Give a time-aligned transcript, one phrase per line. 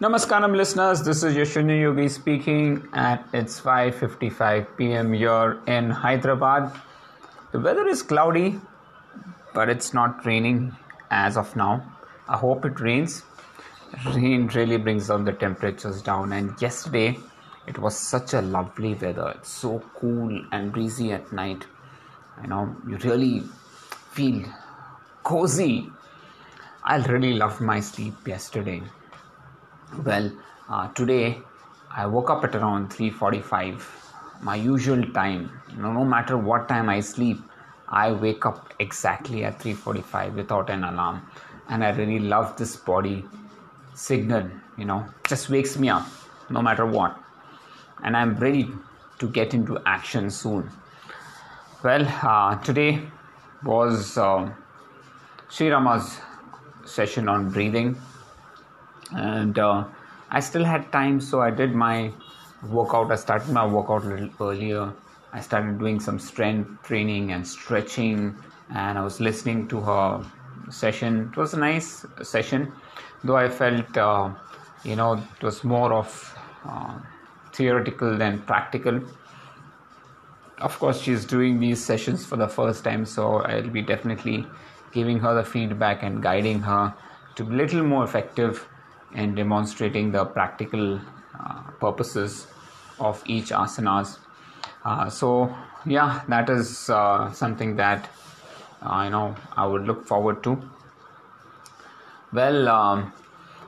[0.00, 5.12] Namaskaram listeners, this is Yashwini Yogi speaking and it's 5.55 p.m.
[5.12, 6.72] here in Hyderabad.
[7.52, 8.60] The weather is cloudy
[9.54, 10.76] but it's not raining
[11.10, 11.84] as of now.
[12.28, 13.24] I hope it rains.
[14.14, 17.18] Rain really brings down the temperatures down and yesterday
[17.66, 19.34] it was such a lovely weather.
[19.36, 21.66] It's so cool and breezy at night.
[22.42, 23.42] You know, you really
[24.12, 24.44] feel
[25.24, 25.90] cozy
[26.84, 28.82] I really loved my sleep yesterday.
[29.96, 30.30] Well,
[30.68, 31.38] uh, today
[31.90, 33.86] I woke up at around 3:45,
[34.42, 35.50] my usual time.
[35.70, 37.38] You know, no matter what time I sleep,
[37.88, 41.22] I wake up exactly at 3:45 without an alarm,
[41.70, 43.24] and I really love this body
[43.94, 44.50] signal.
[44.76, 46.06] You know, just wakes me up
[46.50, 47.16] no matter what,
[48.02, 48.68] and I'm ready
[49.20, 50.70] to get into action soon.
[51.82, 53.02] Well, uh, today
[53.64, 54.50] was uh,
[55.48, 56.20] Sri Rama's
[56.84, 57.96] session on breathing
[59.12, 59.84] and uh,
[60.30, 62.12] i still had time so i did my
[62.62, 63.12] workout.
[63.12, 64.92] I started my workout a little earlier.
[65.32, 68.36] I started doing some strength training and stretching
[68.74, 70.24] and i was listening to her
[70.70, 71.30] session.
[71.32, 72.72] It was a nice session
[73.24, 74.30] though i felt uh,
[74.84, 76.98] you know it was more of uh,
[77.52, 79.00] theoretical than practical.
[80.58, 84.46] Of course she's doing these sessions for the first time so i'll be definitely
[84.92, 86.94] giving her the feedback and guiding her
[87.36, 88.66] to be a little more effective
[89.14, 91.00] in demonstrating the practical
[91.38, 92.46] uh, purposes
[93.00, 94.18] of each asanas.
[94.84, 95.54] Uh, so
[95.86, 98.08] yeah, that is uh, something that
[98.82, 100.60] you know I would look forward to.
[102.32, 103.12] Well, um,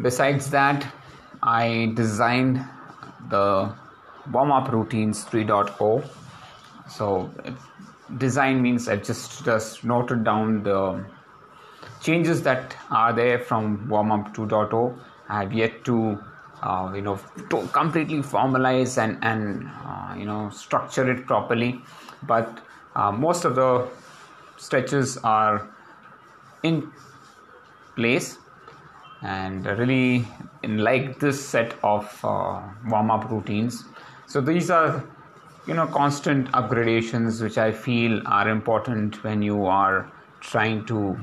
[0.00, 0.86] besides that,
[1.42, 2.64] I designed
[3.28, 3.74] the
[4.30, 6.04] warm up routines 3.0.
[6.88, 7.30] So
[8.18, 11.04] design means I've just just noted down the
[12.00, 14.98] changes that are there from warm up 2.0.
[15.28, 16.18] I have yet to
[16.62, 17.18] uh, you know
[17.50, 21.80] to completely formalize and and uh, you know structure it properly,
[22.22, 22.64] but
[22.94, 23.88] uh, most of the
[24.56, 25.68] stretches are
[26.62, 26.92] in
[27.96, 28.38] place
[29.22, 30.24] and really
[30.62, 33.84] in like this set of uh, warm up routines.
[34.26, 35.02] So these are
[35.66, 40.10] you know constant upgradations which i feel are important when you are
[40.40, 41.16] trying to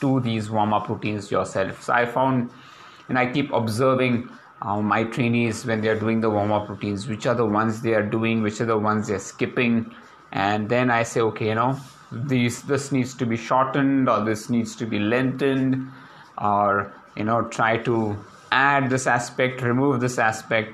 [0.00, 2.50] do these warm up routines yourself so i found
[3.10, 4.28] and i keep observing
[4.62, 7.80] uh, my trainees when they are doing the warm up routines which are the ones
[7.82, 9.94] they are doing which are the ones they're skipping.
[10.32, 11.78] And then i say okay you know
[12.12, 15.88] these this needs to be shortened or this needs to be lengthened
[16.38, 18.16] or you know try to
[18.52, 20.72] add this aspect remove this aspect.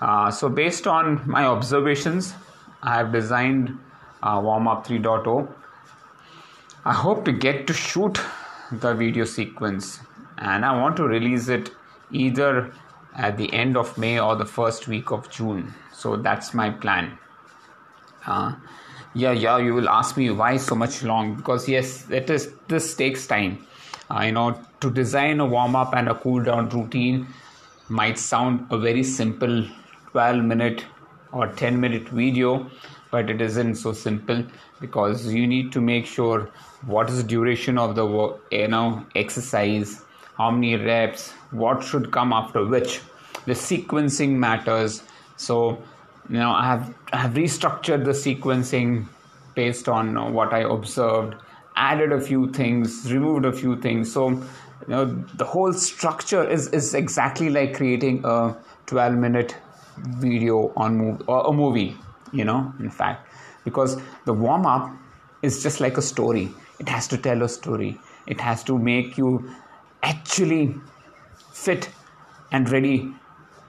[0.00, 2.34] Uh, so based on my observations
[2.82, 3.76] I have designed
[4.22, 5.48] uh, warm up 3.0.
[6.84, 8.20] I hope to get to shoot
[8.70, 10.00] the video sequence
[10.42, 11.70] and I want to release it
[12.10, 12.72] either
[13.14, 15.72] at the end of May or the first week of June.
[15.92, 17.16] So that's my plan.
[18.26, 18.54] Uh,
[19.14, 22.94] yeah, yeah, you will ask me why so much long because yes, it is this
[22.94, 23.66] takes time.
[24.10, 27.26] Uh, you know, to design a warm up and a cool down routine
[27.88, 29.64] might sound a very simple
[30.10, 30.84] 12 minute
[31.30, 32.70] or 10 minute video
[33.10, 34.44] but it isn't so simple
[34.80, 36.50] because you need to make sure
[36.86, 38.06] what is the duration of the
[38.50, 40.02] you know exercise
[40.36, 41.32] how many reps?
[41.50, 43.00] What should come after which?
[43.46, 45.02] The sequencing matters.
[45.36, 45.82] So
[46.28, 49.06] you know i have i have restructured the sequencing
[49.56, 51.34] based on what i observed
[51.76, 54.12] added a few things removed a few things.
[54.12, 55.04] So you know
[55.34, 58.56] the whole structure is is exactly like creating a
[58.86, 59.56] 12 minute
[59.96, 61.96] video on move or a movie
[62.32, 63.28] you know in fact.
[63.64, 64.90] Because the warm up
[65.42, 66.50] is just like a story.
[66.78, 67.98] It has to tell a story.
[68.26, 69.54] It has to make you
[70.02, 70.74] actually
[71.52, 71.88] fit
[72.50, 73.12] and ready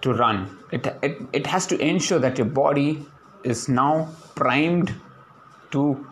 [0.00, 3.04] to run it, it, it has to ensure that your body
[3.44, 4.94] is now primed
[5.70, 6.06] to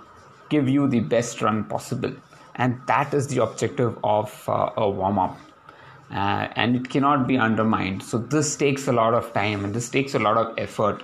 [0.48, 2.12] give you the best run possible
[2.56, 5.38] and that is the objective of uh, a warm up
[6.10, 8.02] uh, and it cannot be undermined.
[8.02, 11.02] So this takes a lot of time and this takes a lot of effort.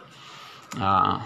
[0.78, 1.24] Uh,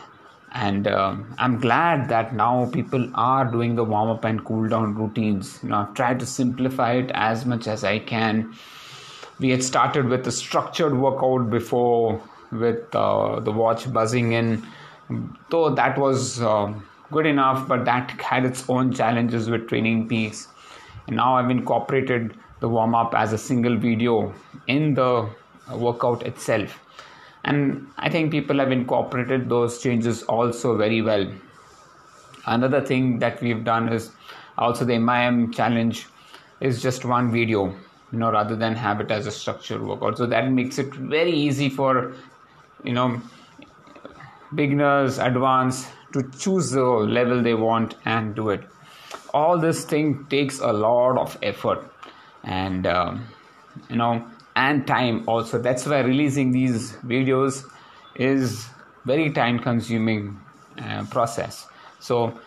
[0.53, 4.95] and um, I'm glad that now people are doing the warm up and cool down
[4.95, 5.61] routines.
[5.63, 8.55] You know, I've tried to simplify it as much as I can.
[9.39, 12.21] We had started with a structured workout before
[12.51, 14.67] with uh, the watch buzzing in,
[15.51, 16.75] though that was uh,
[17.13, 20.49] good enough, but that had its own challenges with TrainingPeaks.
[21.07, 24.35] And now I've incorporated the warm up as a single video
[24.67, 25.29] in the
[25.73, 26.79] workout itself.
[27.45, 31.31] And I think people have incorporated those changes also very well.
[32.47, 34.11] Another thing that we've done is
[34.59, 36.07] also the MIM challenge
[36.61, 37.75] is just one video.
[38.13, 41.33] you know rather than have it as a structured workout so that makes it very
[41.33, 42.13] easy for
[42.85, 43.21] you know
[44.55, 48.65] beginners advanced to choose the level they want and do it
[49.33, 51.85] all this thing takes a lot of effort
[52.43, 53.25] and um,
[53.89, 54.13] you know
[54.57, 55.59] and time also.
[55.59, 57.65] That's why releasing these videos
[58.15, 58.67] is
[59.05, 60.41] very time consuming
[60.79, 61.67] uh, process.
[61.99, 62.39] So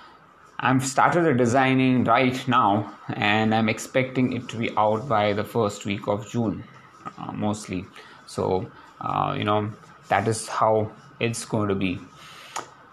[0.60, 5.44] i've started the designing right now and i'm expecting it to be out by the
[5.44, 6.64] first week of june
[7.18, 7.86] uh, mostly.
[8.26, 8.70] So
[9.02, 9.72] uh, you know
[10.10, 12.00] that is how it's going to be.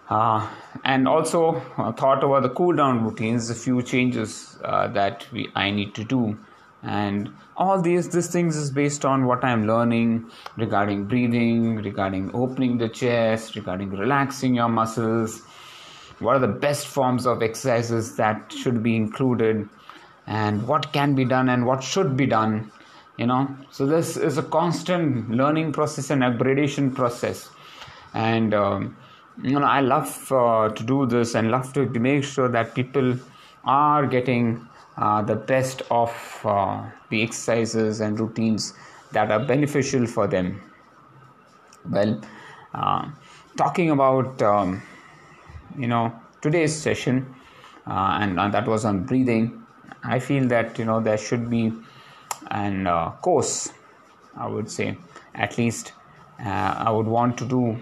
[0.09, 0.45] Uh,
[0.83, 1.61] and also
[1.97, 6.03] thought about the cool down routines a few changes uh, that we i need to
[6.03, 6.37] do
[6.83, 12.77] and all these these things is based on what i'm learning regarding breathing regarding opening
[12.77, 15.41] the chest regarding relaxing your muscles.
[16.19, 19.67] What are the best forms of exercises that should be included?
[20.27, 22.71] And what can be done and what should be done
[23.17, 23.55] you know?
[23.69, 27.49] So this is a constant learning process and upgradation process.
[28.13, 28.95] And um,
[29.41, 33.15] you know i love uh, to do this and love to make sure that people
[33.63, 34.67] are getting
[35.01, 36.11] uh, the best of
[36.45, 38.75] uh, the exercises and routines
[39.11, 40.61] that are beneficial for them.
[41.89, 42.21] Well,
[42.75, 43.09] uh,
[43.57, 44.83] talking about um,
[45.75, 47.33] you know today's session,
[47.87, 49.63] uh, and, and, that was on breathing.
[50.03, 51.73] I feel that you know there should be
[52.51, 53.73] an uh, course.
[54.37, 54.97] I would say
[55.33, 55.93] at least
[56.39, 57.81] I would want to do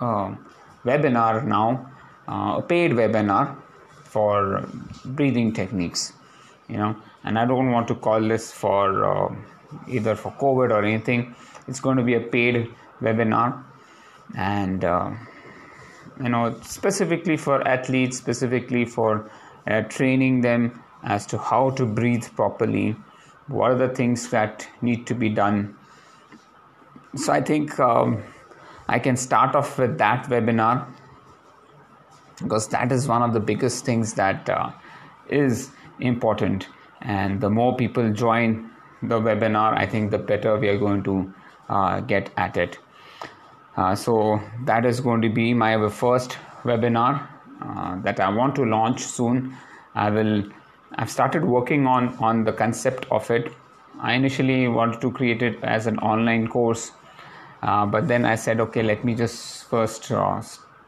[0.00, 0.36] a
[0.84, 1.88] webinar now,
[2.26, 3.56] a paid webinar
[4.16, 4.36] for
[5.18, 6.12] breathing techniques
[6.68, 9.28] you know and i don't want to call this for uh,
[9.88, 11.34] either for covid or anything.
[11.68, 12.68] It's going to be a paid
[13.00, 13.62] webinar.
[14.36, 15.10] And uh,
[16.22, 19.30] you know specifically for athletes specifically for
[19.66, 22.96] uh, training them as to how to breathe properly
[23.48, 25.76] what are the things that need to be done.
[27.14, 28.22] So i think um,
[28.88, 30.86] i can start off with that webinar
[32.42, 34.70] because that is one of the biggest things that uh,
[35.28, 36.68] is important.
[37.00, 38.70] And the more people join
[39.02, 41.32] the webinar i think the better we are going to
[41.68, 42.78] uh, get at it.
[43.76, 47.26] Uh, so that is going to be my first webinar
[47.62, 49.54] uh, that i want to launch soon.
[49.94, 50.44] I will
[50.94, 53.52] i've started working on on the concept of it.
[54.00, 56.92] I initially wanted to create it as an online course
[57.62, 60.10] uh, but then i said okay let me just first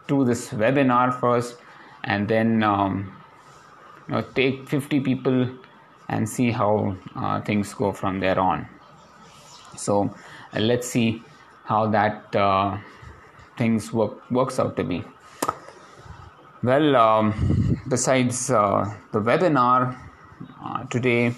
[0.08, 1.56] do this webinar first
[2.04, 3.12] and then um,
[4.08, 5.48] you know, take 50 people
[6.08, 8.66] and see how uh, things go from there on.
[9.76, 10.14] So
[10.54, 11.22] uh, let's see
[11.64, 12.78] how that uh,
[13.56, 15.04] things work works out to be.
[16.62, 19.96] Well um, besides uh, the webinar
[20.64, 21.34] uh, today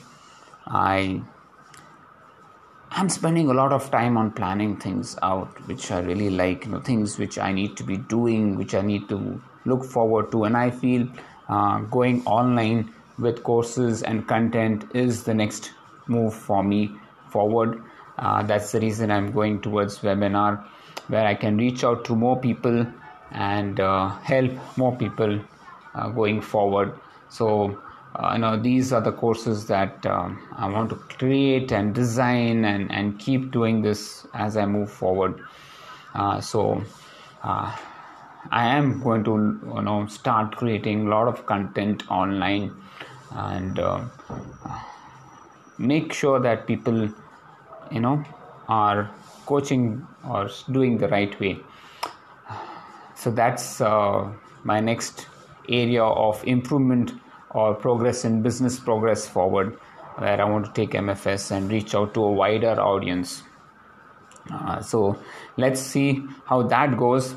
[0.66, 1.20] i
[2.92, 6.72] I'm spending a lot of time on planning things out, which I really like, you
[6.72, 10.44] know, things which I need to be doing, which I need to look forward to.
[10.44, 11.06] And I feel
[11.48, 15.70] uh, going online with courses and content is the next
[16.08, 16.90] move for me
[17.30, 17.80] forward.
[18.18, 20.64] Uh, that's the reason I'm going towards webinar,
[21.06, 22.86] where I can reach out to more people
[23.30, 25.40] and uh, help more people
[25.94, 26.98] uh, going forward.
[27.28, 27.80] So
[28.32, 32.90] you know these are the courses that um, I want to create and design and,
[32.90, 35.40] and keep doing this as I move forward.
[36.14, 36.82] Uh, so
[37.42, 37.76] uh,
[38.50, 39.30] I am going to
[39.76, 42.74] you know start creating a lot of content online
[43.32, 44.04] and uh,
[45.78, 47.08] make sure that people
[47.90, 48.24] you know
[48.68, 49.10] are
[49.46, 51.58] coaching or doing the right way.
[53.14, 54.32] So that's uh,
[54.64, 55.26] my next
[55.68, 57.12] area of improvement
[57.50, 59.78] or progress in business progress forward
[60.16, 63.42] where i want to take mfs and reach out to a wider audience.
[64.50, 65.16] Uh, so
[65.56, 67.36] let's see how that goes.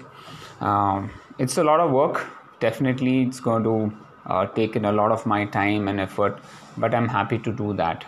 [0.62, 2.26] Um, it's a lot of work.
[2.60, 3.94] Definitely it's going to
[4.26, 6.40] uh, take in a lot of my time and effort
[6.78, 8.06] but i'm happy to do that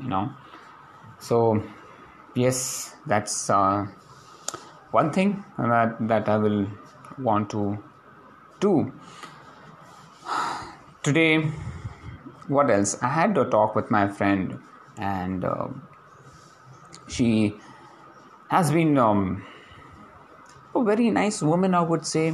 [0.00, 0.30] you know.
[1.18, 1.62] So
[2.34, 3.86] yes that's uh,
[4.90, 6.66] one thing that that i will
[7.18, 7.82] want to
[8.60, 8.92] do
[11.06, 11.32] today
[12.48, 12.96] what else?
[13.02, 14.58] I had a talk with my friend
[14.96, 15.68] and uh,
[17.08, 17.54] she
[18.48, 19.44] has been um,
[20.74, 22.26] a very nice woman i would say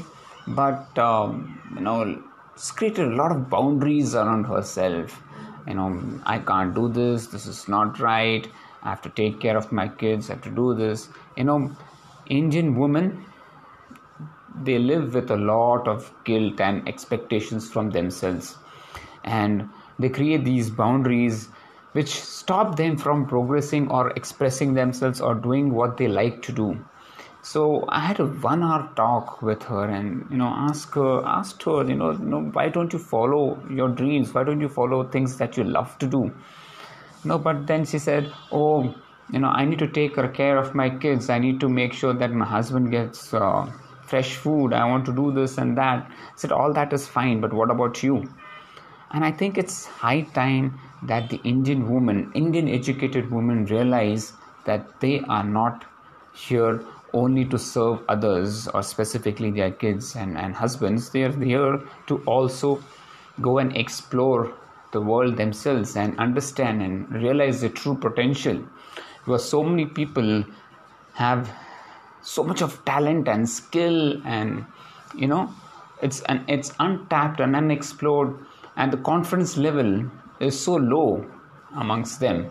[0.46, 2.22] but um, you know
[2.54, 5.22] it's created a lot of boundaries around herself.
[5.66, 7.26] You know i can't do this.
[7.28, 8.46] This is not right.
[8.82, 10.28] I have to take care of my kids.
[10.28, 11.08] I have to do this.
[11.36, 11.58] You know
[12.26, 13.24] indian women
[14.64, 18.56] they live with a lot of guilt and expectations from themselves.
[19.24, 21.48] And they create these boundaries
[21.92, 26.84] which stop them from progressing or expressing themselves or doing what they like to do.
[27.44, 31.62] So i had a one hour talk with her and you know ask her asked
[31.64, 34.32] her you know, you know why don't you follow your dreams?
[34.32, 36.32] Why don't you follow things that you love to do?
[37.24, 38.94] No but then she said oh
[39.30, 41.28] you know i need to take care of my kids.
[41.30, 43.70] I need to make sure that my husband gets uh,
[44.12, 46.06] fresh food i want to do this and that.
[46.10, 48.16] I said all that is fine but what about you?
[49.10, 50.78] And i think it's high time
[51.10, 54.32] that the indian woman indian educated women realize
[54.64, 55.84] that they are not
[56.34, 61.10] here only to serve others or specifically their kids and, and husbands.
[61.10, 62.82] They are here to also
[63.40, 64.52] go and explore
[64.92, 68.62] the world themselves and understand and realize the true potential.
[69.24, 70.44] Because so many people
[71.14, 71.50] have
[72.22, 74.64] so much of talent and skill and
[75.14, 75.52] you know
[76.00, 78.34] it's an it's untapped and unexplored
[78.76, 80.04] and the confidence level
[80.40, 81.24] is so low
[81.76, 82.50] amongst them.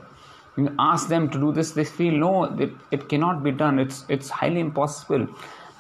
[0.58, 3.80] You ask them to do this they feel no it, it cannot be done.
[3.80, 5.28] It's it's highly impossible.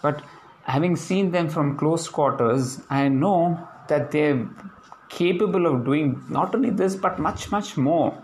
[0.01, 0.21] But
[0.63, 4.47] having seen them from close quarters i know that they're
[5.09, 8.17] capable of doing not only this but much much more.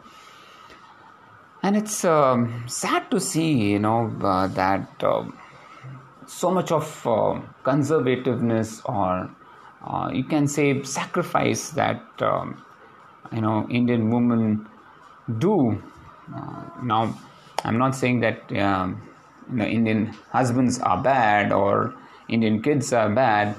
[1.63, 5.25] And it's um, sad to see you know uh, that uh,
[6.27, 9.29] so much of uh, conservativeness or
[9.85, 12.61] uh, you can say sacrifice that um,
[13.31, 14.67] you know indian women
[15.39, 15.81] do.
[16.35, 17.17] Uh, now
[17.63, 19.01] i'm not saying that um,
[19.49, 21.95] you know indian husbands are bad or
[22.27, 23.55] indian kids are bad.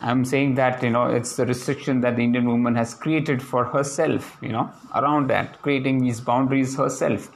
[0.00, 3.64] I'm saying that you know it's the restriction that the indian woman has created for
[3.64, 7.30] herself you know around that creating these boundaries herself.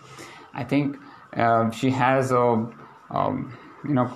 [0.55, 0.99] I think
[1.37, 2.67] uh, she has a
[3.11, 4.11] um, you know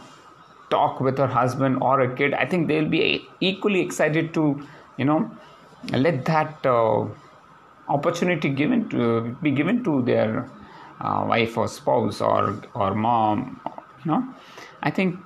[0.70, 4.44] talk with her husband or a kid i think they'll be equally excited to
[4.96, 5.30] you know
[5.92, 7.04] let that uh,
[7.88, 10.48] opportunity given to be given to their
[11.00, 13.60] uh, wife or spouse or or mom
[14.04, 14.34] you know.
[14.82, 15.18] I think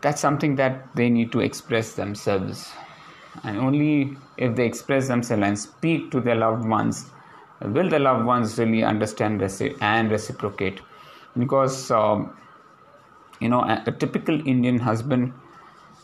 [0.00, 2.70] that's something that they need to express themselves.
[3.44, 7.10] And only if they express themselves and speak to their loved ones
[7.60, 9.40] will the loved ones really understand
[9.80, 10.80] and reciprocate?
[11.38, 12.36] Because um,
[13.42, 15.32] you know a, typical indian husband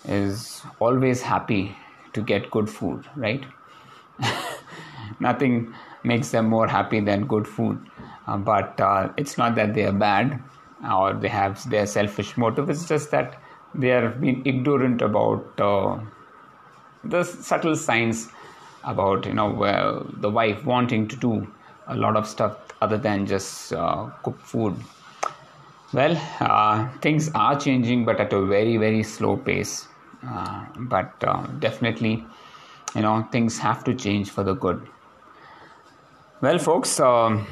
[0.05, 1.77] is always happy
[2.13, 3.45] to get good food right?
[5.21, 7.79] Nothing makes them more happy than good food.
[8.27, 10.43] Uh, but uh, it's not that they are bad
[10.91, 12.71] or they have their selfish motive.
[12.71, 13.41] It's just that
[13.75, 15.99] they are being ignorant about uh,
[17.05, 18.29] the subtle signs
[18.85, 21.47] about you know uh, the wife wanting to do
[21.87, 24.77] a lot of stuff other than just uh, cook food
[25.93, 29.87] well uh, things are changing but at a very very slow pace.
[30.27, 32.25] Uh, but uh, definitely
[32.95, 34.89] you know things have to change for the good.
[36.41, 37.47] Well folks um,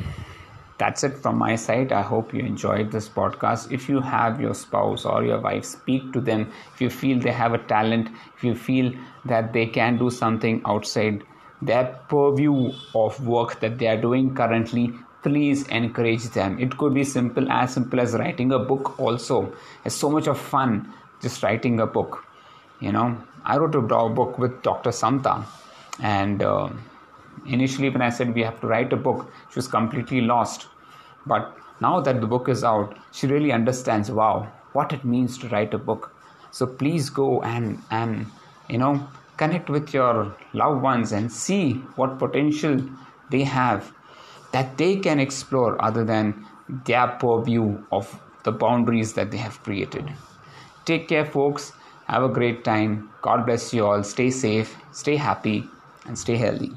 [0.78, 1.92] that's it from my side.
[1.92, 3.72] I hope you enjoyed this podcast.
[3.72, 6.52] If you have your spouse or your wife speak to them.
[6.74, 8.92] If you feel they have a talent if you feel
[9.24, 11.22] that they can do something outside
[11.62, 14.92] their purview of work that they are doing currently
[15.26, 19.38] please encourage them it could be simple as simple as writing a book also
[19.84, 20.72] it's so much of fun
[21.22, 22.24] just writing a book
[22.80, 23.08] you know
[23.44, 25.34] i wrote a book with dr samta
[26.16, 26.68] and uh,
[27.44, 30.66] Initially, when I said we have to write a book, she was completely lost.
[31.26, 35.48] But now that the book is out, she really understands wow, what it means to
[35.48, 36.14] write a book.
[36.50, 38.26] So please go and, and
[38.68, 39.06] you know,
[39.36, 42.80] connect with your loved ones and see what potential
[43.30, 43.92] they have
[44.56, 46.34] that they can explore other than
[46.86, 50.10] their purview of the boundaries that they have created.
[50.86, 51.72] Take care, folks.
[52.06, 53.10] Have a great time.
[53.20, 54.02] God bless you all.
[54.02, 55.68] Stay safe, stay happy,
[56.06, 56.72] and stay healthy.